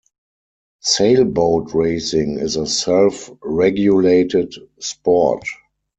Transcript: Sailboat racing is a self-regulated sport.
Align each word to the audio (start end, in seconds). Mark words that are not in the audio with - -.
Sailboat 0.79 1.75
racing 1.75 2.39
is 2.39 2.55
a 2.55 2.65
self-regulated 2.65 4.55
sport. 4.79 5.43